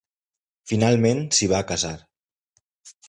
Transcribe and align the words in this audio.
Finalment 0.71 1.21
s'hi 1.39 1.49
va 1.53 1.63
casar. 1.73 1.93